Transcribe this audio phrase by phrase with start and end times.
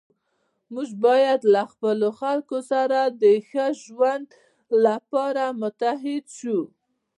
[0.73, 4.25] موږ باید له خپلو خلکو سره د ښه ژوند
[4.85, 6.59] لپاره متحد شو.